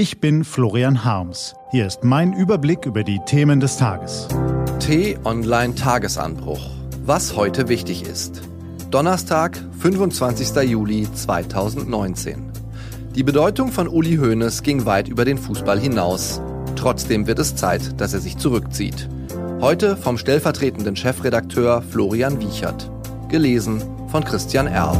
Ich 0.00 0.18
bin 0.18 0.44
Florian 0.44 1.04
Harms. 1.04 1.54
Hier 1.72 1.86
ist 1.86 2.04
mein 2.04 2.32
Überblick 2.32 2.86
über 2.86 3.04
die 3.04 3.20
Themen 3.26 3.60
des 3.60 3.76
Tages. 3.76 4.28
T-Online 4.78 5.74
Tagesanbruch. 5.74 6.70
Was 7.04 7.36
heute 7.36 7.68
wichtig 7.68 8.04
ist. 8.04 8.40
Donnerstag, 8.90 9.62
25. 9.80 10.56
Juli 10.70 11.06
2019. 11.12 12.50
Die 13.14 13.22
Bedeutung 13.22 13.72
von 13.72 13.88
Uli 13.88 14.16
Hoeneß 14.16 14.62
ging 14.62 14.86
weit 14.86 15.06
über 15.06 15.26
den 15.26 15.36
Fußball 15.36 15.78
hinaus. 15.78 16.40
Trotzdem 16.76 17.26
wird 17.26 17.38
es 17.38 17.54
Zeit, 17.54 18.00
dass 18.00 18.14
er 18.14 18.20
sich 18.20 18.38
zurückzieht. 18.38 19.06
Heute 19.60 19.98
vom 19.98 20.16
stellvertretenden 20.16 20.96
Chefredakteur 20.96 21.82
Florian 21.82 22.40
Wiechert. 22.40 22.90
Gelesen 23.28 23.82
von 24.08 24.24
Christian 24.24 24.66
Erl. 24.66 24.98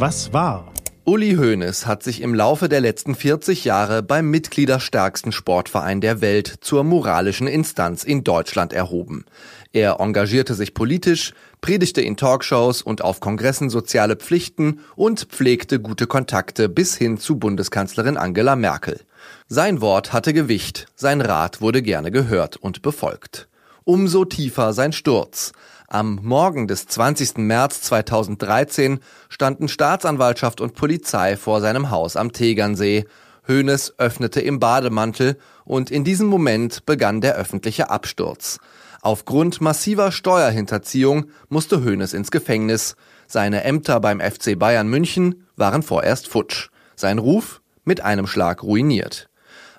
Was 0.00 0.32
war? 0.32 0.72
Uli 1.04 1.34
Hoeneß 1.34 1.86
hat 1.86 2.02
sich 2.02 2.22
im 2.22 2.34
Laufe 2.34 2.70
der 2.70 2.80
letzten 2.80 3.14
40 3.14 3.66
Jahre 3.66 4.02
beim 4.02 4.30
mitgliederstärksten 4.30 5.30
Sportverein 5.30 6.00
der 6.00 6.22
Welt 6.22 6.54
zur 6.62 6.84
moralischen 6.84 7.46
Instanz 7.46 8.02
in 8.02 8.24
Deutschland 8.24 8.72
erhoben. 8.72 9.26
Er 9.74 10.00
engagierte 10.00 10.54
sich 10.54 10.72
politisch, 10.72 11.34
predigte 11.60 12.00
in 12.00 12.16
Talkshows 12.16 12.80
und 12.80 13.04
auf 13.04 13.20
Kongressen 13.20 13.68
soziale 13.68 14.16
Pflichten 14.16 14.80
und 14.96 15.26
pflegte 15.28 15.80
gute 15.80 16.06
Kontakte 16.06 16.70
bis 16.70 16.96
hin 16.96 17.18
zu 17.18 17.38
Bundeskanzlerin 17.38 18.16
Angela 18.16 18.56
Merkel. 18.56 19.02
Sein 19.48 19.82
Wort 19.82 20.14
hatte 20.14 20.32
Gewicht, 20.32 20.86
sein 20.96 21.20
Rat 21.20 21.60
wurde 21.60 21.82
gerne 21.82 22.10
gehört 22.10 22.56
und 22.56 22.80
befolgt. 22.80 23.50
Umso 23.84 24.24
tiefer 24.24 24.72
sein 24.72 24.92
Sturz. 24.92 25.52
Am 25.92 26.20
Morgen 26.22 26.68
des 26.68 26.86
20. 26.86 27.38
März 27.38 27.82
2013 27.82 29.00
standen 29.28 29.66
Staatsanwaltschaft 29.66 30.60
und 30.60 30.74
Polizei 30.74 31.36
vor 31.36 31.60
seinem 31.60 31.90
Haus 31.90 32.14
am 32.14 32.30
Tegernsee. 32.30 33.06
Hoeneß 33.48 33.94
öffnete 33.98 34.40
im 34.40 34.60
Bademantel 34.60 35.36
und 35.64 35.90
in 35.90 36.04
diesem 36.04 36.28
Moment 36.28 36.86
begann 36.86 37.20
der 37.20 37.34
öffentliche 37.34 37.90
Absturz. 37.90 38.60
Aufgrund 39.02 39.60
massiver 39.60 40.12
Steuerhinterziehung 40.12 41.24
musste 41.48 41.82
Hoeneß 41.82 42.12
ins 42.12 42.30
Gefängnis. 42.30 42.94
Seine 43.26 43.64
Ämter 43.64 43.98
beim 43.98 44.20
FC 44.20 44.56
Bayern 44.56 44.86
München 44.86 45.44
waren 45.56 45.82
vorerst 45.82 46.28
futsch. 46.28 46.68
Sein 46.94 47.18
Ruf 47.18 47.62
mit 47.82 48.00
einem 48.00 48.28
Schlag 48.28 48.62
ruiniert. 48.62 49.29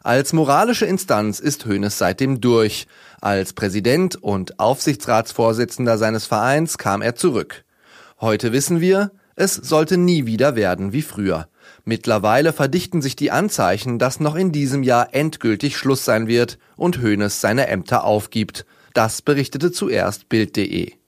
Als 0.03 0.33
moralische 0.33 0.85
Instanz 0.85 1.39
ist 1.39 1.65
Hoeneß 1.65 1.97
seitdem 1.97 2.41
durch. 2.41 2.87
Als 3.21 3.53
Präsident 3.53 4.15
und 4.15 4.59
Aufsichtsratsvorsitzender 4.59 5.99
seines 5.99 6.25
Vereins 6.25 6.79
kam 6.79 7.03
er 7.03 7.15
zurück. 7.15 7.63
Heute 8.19 8.51
wissen 8.51 8.81
wir, 8.81 9.11
es 9.35 9.53
sollte 9.53 9.97
nie 9.97 10.25
wieder 10.25 10.55
werden 10.55 10.91
wie 10.91 11.03
früher. 11.03 11.47
Mittlerweile 11.85 12.51
verdichten 12.51 13.01
sich 13.01 13.15
die 13.15 13.31
Anzeichen, 13.31 13.99
dass 13.99 14.19
noch 14.19 14.35
in 14.35 14.51
diesem 14.51 14.81
Jahr 14.83 15.13
endgültig 15.13 15.77
Schluss 15.77 16.03
sein 16.03 16.27
wird 16.27 16.57
und 16.75 17.01
Hoeneß 17.01 17.39
seine 17.39 17.67
Ämter 17.67 18.03
aufgibt. 18.03 18.65
Das 18.93 19.21
berichtete 19.21 19.71
zuerst 19.71 20.29
Bild.de. 20.29 21.00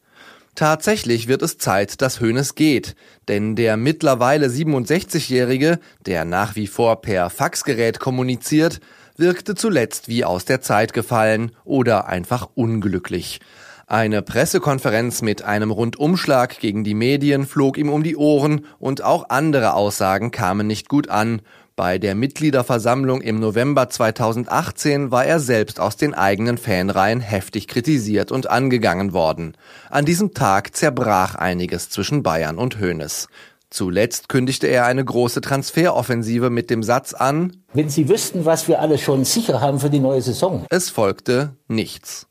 Tatsächlich 0.55 1.27
wird 1.27 1.41
es 1.41 1.57
Zeit, 1.57 2.01
dass 2.01 2.21
Hoeneß 2.21 2.53
geht, 2.53 2.95
denn 3.27 3.55
der 3.55 3.75
mittlerweile 3.75 4.47
67-Jährige, 4.47 5.79
der 6.05 6.25
nach 6.25 6.55
wie 6.55 6.67
vor 6.67 7.01
per 7.01 7.31
Faxgerät 7.31 7.99
kommuniziert, 7.99 8.79
wirkte 9.17 9.55
zuletzt 9.55 10.07
wie 10.07 10.25
aus 10.25 10.45
der 10.45 10.61
Zeit 10.61 10.93
gefallen 10.93 11.51
oder 11.63 12.07
einfach 12.07 12.49
unglücklich. 12.53 13.39
Eine 13.87 14.21
Pressekonferenz 14.21 15.21
mit 15.21 15.41
einem 15.41 15.71
Rundumschlag 15.71 16.59
gegen 16.59 16.83
die 16.83 16.93
Medien 16.93 17.45
flog 17.45 17.77
ihm 17.77 17.89
um 17.89 18.03
die 18.03 18.15
Ohren 18.15 18.65
und 18.79 19.03
auch 19.03 19.29
andere 19.29 19.73
Aussagen 19.73 20.31
kamen 20.31 20.67
nicht 20.67 20.87
gut 20.87 21.09
an, 21.09 21.41
bei 21.75 21.97
der 21.97 22.13
Mitgliederversammlung 22.13 23.21
im 23.21 23.39
November 23.39 23.89
2018 23.89 25.09
war 25.09 25.25
er 25.25 25.39
selbst 25.39 25.79
aus 25.79 25.97
den 25.97 26.13
eigenen 26.13 26.57
Fanreihen 26.57 27.19
heftig 27.19 27.67
kritisiert 27.67 28.31
und 28.31 28.49
angegangen 28.49 29.13
worden. 29.13 29.55
An 29.89 30.05
diesem 30.05 30.33
Tag 30.33 30.75
zerbrach 30.75 31.35
einiges 31.35 31.89
zwischen 31.89 32.21
Bayern 32.21 32.57
und 32.57 32.79
Hoeneß. 32.79 33.27
Zuletzt 33.71 34.29
kündigte 34.29 34.67
er 34.67 34.85
eine 34.85 35.03
große 35.03 35.41
Transferoffensive 35.41 36.51
mit 36.51 36.69
dem 36.69 36.83
Satz 36.83 37.15
an, 37.15 37.63
Wenn 37.73 37.89
Sie 37.89 38.07
wüssten, 38.07 38.45
was 38.45 38.67
wir 38.67 38.79
alle 38.79 38.99
schon 38.99 39.25
sicher 39.25 39.61
haben 39.61 39.79
für 39.79 39.89
die 39.89 39.99
neue 39.99 40.21
Saison. 40.21 40.67
Es 40.69 40.91
folgte 40.91 41.57
nichts. 41.67 42.27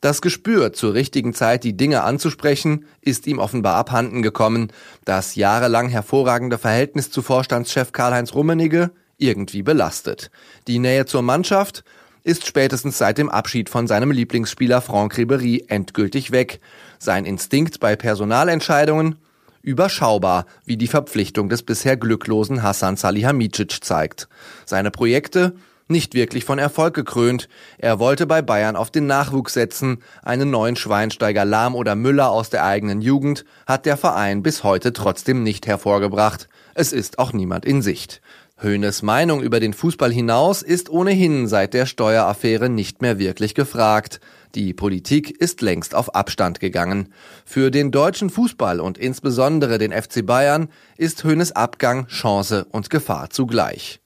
Das 0.00 0.22
Gespür, 0.22 0.72
zur 0.72 0.94
richtigen 0.94 1.34
Zeit 1.34 1.62
die 1.62 1.76
Dinge 1.76 2.02
anzusprechen, 2.02 2.86
ist 3.02 3.26
ihm 3.26 3.38
offenbar 3.38 3.74
abhanden 3.74 4.22
gekommen. 4.22 4.72
Das 5.04 5.34
jahrelang 5.34 5.90
hervorragende 5.90 6.56
Verhältnis 6.56 7.10
zu 7.10 7.20
Vorstandschef 7.20 7.92
Karl-Heinz 7.92 8.34
Rummenigge 8.34 8.92
irgendwie 9.18 9.62
belastet. 9.62 10.30
Die 10.66 10.78
Nähe 10.78 11.04
zur 11.04 11.20
Mannschaft 11.20 11.84
ist 12.24 12.46
spätestens 12.46 12.96
seit 12.96 13.18
dem 13.18 13.28
Abschied 13.28 13.68
von 13.68 13.86
seinem 13.86 14.10
Lieblingsspieler 14.10 14.80
Franck 14.80 15.18
Ribéry 15.18 15.68
endgültig 15.68 16.30
weg. 16.30 16.60
Sein 16.98 17.26
Instinkt 17.26 17.78
bei 17.78 17.94
Personalentscheidungen 17.94 19.16
überschaubar, 19.62 20.46
wie 20.64 20.78
die 20.78 20.86
Verpflichtung 20.86 21.50
des 21.50 21.62
bisher 21.62 21.98
glücklosen 21.98 22.62
Hassan 22.62 22.96
Salihamidzic 22.96 23.84
zeigt. 23.84 24.28
Seine 24.64 24.90
Projekte 24.90 25.54
nicht 25.90 26.14
wirklich 26.14 26.44
von 26.44 26.58
Erfolg 26.58 26.94
gekrönt. 26.94 27.48
Er 27.78 27.98
wollte 27.98 28.26
bei 28.26 28.42
Bayern 28.42 28.76
auf 28.76 28.90
den 28.90 29.06
Nachwuchs 29.06 29.54
setzen. 29.54 29.98
Einen 30.22 30.50
neuen 30.50 30.76
Schweinsteiger 30.76 31.44
Lahm 31.44 31.74
oder 31.74 31.94
Müller 31.96 32.30
aus 32.30 32.50
der 32.50 32.64
eigenen 32.64 33.02
Jugend 33.02 33.44
hat 33.66 33.86
der 33.86 33.96
Verein 33.96 34.42
bis 34.42 34.64
heute 34.64 34.92
trotzdem 34.92 35.42
nicht 35.42 35.66
hervorgebracht. 35.66 36.48
Es 36.74 36.92
ist 36.92 37.18
auch 37.18 37.32
niemand 37.32 37.64
in 37.64 37.82
Sicht. 37.82 38.20
Höhnes 38.62 39.00
Meinung 39.00 39.40
über 39.40 39.58
den 39.58 39.72
Fußball 39.72 40.12
hinaus 40.12 40.60
ist 40.60 40.90
ohnehin 40.90 41.48
seit 41.48 41.72
der 41.72 41.86
Steueraffäre 41.86 42.68
nicht 42.68 43.00
mehr 43.00 43.18
wirklich 43.18 43.54
gefragt. 43.54 44.20
Die 44.54 44.74
Politik 44.74 45.30
ist 45.40 45.62
längst 45.62 45.94
auf 45.94 46.14
Abstand 46.14 46.60
gegangen. 46.60 47.14
Für 47.46 47.70
den 47.70 47.90
deutschen 47.90 48.28
Fußball 48.28 48.80
und 48.80 48.98
insbesondere 48.98 49.78
den 49.78 49.92
FC 49.92 50.26
Bayern 50.26 50.68
ist 50.98 51.24
Höhnes 51.24 51.52
Abgang 51.52 52.06
Chance 52.08 52.66
und 52.70 52.90
Gefahr 52.90 53.30
zugleich. 53.30 54.00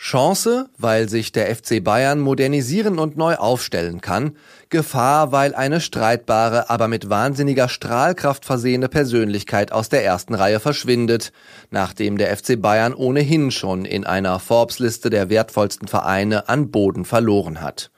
Chance, 0.00 0.70
weil 0.78 1.08
sich 1.08 1.32
der 1.32 1.52
FC 1.54 1.82
Bayern 1.82 2.20
modernisieren 2.20 3.00
und 3.00 3.16
neu 3.16 3.34
aufstellen 3.34 4.00
kann. 4.00 4.36
Gefahr, 4.70 5.32
weil 5.32 5.56
eine 5.56 5.80
streitbare, 5.80 6.70
aber 6.70 6.86
mit 6.86 7.10
wahnsinniger 7.10 7.68
Strahlkraft 7.68 8.44
versehene 8.44 8.88
Persönlichkeit 8.88 9.72
aus 9.72 9.88
der 9.88 10.04
ersten 10.04 10.34
Reihe 10.34 10.60
verschwindet, 10.60 11.32
nachdem 11.72 12.16
der 12.16 12.34
FC 12.36 12.62
Bayern 12.62 12.94
ohnehin 12.94 13.50
schon 13.50 13.84
in 13.84 14.06
einer 14.06 14.38
Forbes-Liste 14.38 15.10
der 15.10 15.30
wertvollsten 15.30 15.88
Vereine 15.88 16.48
an 16.48 16.70
Boden 16.70 17.04
verloren 17.04 17.60
hat. 17.60 17.90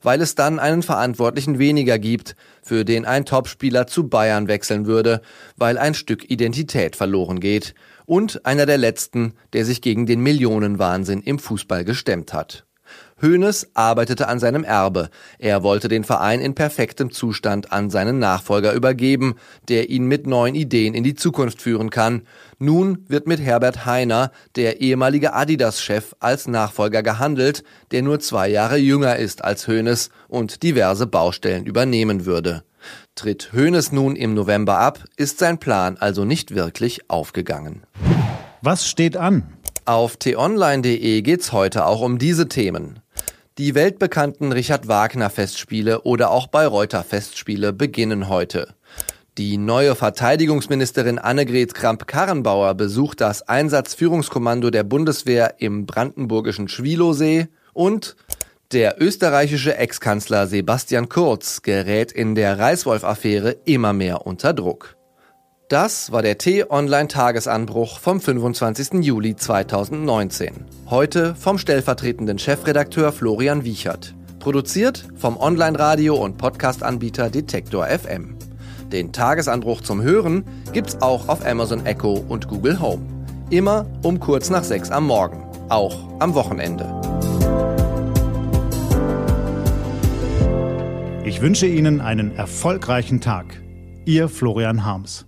Weil 0.00 0.22
es 0.22 0.34
dann 0.34 0.58
einen 0.58 0.82
Verantwortlichen 0.82 1.58
weniger 1.58 1.98
gibt, 1.98 2.34
für 2.62 2.86
den 2.86 3.04
ein 3.04 3.26
Topspieler 3.26 3.86
zu 3.86 4.08
Bayern 4.08 4.48
wechseln 4.48 4.86
würde, 4.86 5.20
weil 5.58 5.76
ein 5.76 5.92
Stück 5.92 6.30
Identität 6.30 6.96
verloren 6.96 7.40
geht– 7.40 7.74
und 8.06 8.46
einer 8.46 8.66
der 8.66 8.78
letzten, 8.78 9.34
der 9.52 9.64
sich 9.64 9.80
gegen 9.80 10.06
den 10.06 10.20
Millionenwahnsinn 10.20 11.22
im 11.22 11.38
Fußball 11.38 11.84
gestemmt 11.84 12.32
hat. 12.32 12.66
Hoeneß 13.22 13.70
arbeitete 13.74 14.26
an 14.26 14.40
seinem 14.40 14.64
Erbe. 14.64 15.08
Er 15.38 15.62
wollte 15.62 15.86
den 15.86 16.02
Verein 16.02 16.40
in 16.40 16.54
perfektem 16.54 17.12
Zustand 17.12 17.72
an 17.72 17.88
seinen 17.88 18.18
Nachfolger 18.18 18.72
übergeben, 18.72 19.36
der 19.68 19.90
ihn 19.90 20.06
mit 20.06 20.26
neuen 20.26 20.56
Ideen 20.56 20.94
in 20.94 21.04
die 21.04 21.14
Zukunft 21.14 21.62
führen 21.62 21.90
kann. 21.90 22.22
Nun 22.58 23.04
wird 23.08 23.28
mit 23.28 23.40
Herbert 23.40 23.86
Heiner, 23.86 24.32
der 24.56 24.80
ehemalige 24.80 25.34
Adidas-Chef, 25.34 26.16
als 26.18 26.48
Nachfolger 26.48 27.04
gehandelt, 27.04 27.62
der 27.92 28.02
nur 28.02 28.18
zwei 28.18 28.48
Jahre 28.48 28.76
jünger 28.76 29.16
ist 29.16 29.44
als 29.44 29.68
Hoeneß 29.68 30.10
und 30.26 30.64
diverse 30.64 31.06
Baustellen 31.06 31.64
übernehmen 31.64 32.26
würde. 32.26 32.64
Tritt 33.14 33.52
Hoeneß 33.52 33.92
nun 33.92 34.16
im 34.16 34.32
November 34.32 34.78
ab, 34.78 35.04
ist 35.16 35.38
sein 35.38 35.58
Plan 35.58 35.98
also 35.98 36.24
nicht 36.24 36.54
wirklich 36.54 37.10
aufgegangen. 37.10 37.82
Was 38.62 38.88
steht 38.88 39.16
an? 39.16 39.52
Auf 39.84 40.16
t-online.de 40.16 41.20
geht's 41.20 41.52
heute 41.52 41.84
auch 41.84 42.00
um 42.00 42.18
diese 42.18 42.48
Themen. 42.48 43.00
Die 43.58 43.74
weltbekannten 43.74 44.50
Richard 44.50 44.88
Wagner 44.88 45.28
Festspiele 45.28 46.02
oder 46.02 46.30
auch 46.30 46.46
Bayreuther 46.46 47.02
Festspiele 47.02 47.74
beginnen 47.74 48.30
heute. 48.30 48.74
Die 49.36 49.58
neue 49.58 49.94
Verteidigungsministerin 49.94 51.18
Annegret 51.18 51.74
Kramp-Karrenbauer 51.74 52.74
besucht 52.74 53.20
das 53.20 53.42
Einsatzführungskommando 53.46 54.70
der 54.70 54.84
Bundeswehr 54.84 55.56
im 55.58 55.84
brandenburgischen 55.84 56.68
Schwilosee 56.68 57.48
und 57.74 58.16
der 58.72 59.00
österreichische 59.00 59.76
Ex-Kanzler 59.76 60.46
Sebastian 60.46 61.08
Kurz 61.08 61.62
gerät 61.62 62.10
in 62.10 62.34
der 62.34 62.58
Reißwolf-Affäre 62.58 63.56
immer 63.64 63.92
mehr 63.92 64.26
unter 64.26 64.54
Druck. 64.54 64.96
Das 65.68 66.12
war 66.12 66.22
der 66.22 66.38
T-Online-Tagesanbruch 66.38 67.98
vom 67.98 68.20
25. 68.20 69.04
Juli 69.04 69.36
2019. 69.36 70.66
Heute 70.90 71.34
vom 71.34 71.58
stellvertretenden 71.58 72.38
Chefredakteur 72.38 73.12
Florian 73.12 73.64
Wiechert. 73.64 74.14
Produziert 74.38 75.06
vom 75.16 75.36
Online-Radio- 75.36 76.16
und 76.16 76.36
Podcast-Anbieter 76.36 77.30
Detektor 77.30 77.86
FM. 77.86 78.36
Den 78.90 79.12
Tagesanbruch 79.12 79.80
zum 79.80 80.02
Hören 80.02 80.44
gibt's 80.72 81.00
auch 81.00 81.28
auf 81.28 81.46
Amazon 81.46 81.86
Echo 81.86 82.12
und 82.28 82.48
Google 82.48 82.80
Home. 82.80 83.02
Immer 83.50 83.86
um 84.02 84.20
kurz 84.20 84.50
nach 84.50 84.64
sechs 84.64 84.90
am 84.90 85.06
Morgen. 85.06 85.42
Auch 85.68 85.96
am 86.18 86.34
Wochenende. 86.34 87.01
Ich 91.24 91.40
wünsche 91.40 91.68
Ihnen 91.68 92.00
einen 92.00 92.34
erfolgreichen 92.34 93.20
Tag. 93.20 93.62
Ihr 94.04 94.28
Florian 94.28 94.84
Harms. 94.84 95.24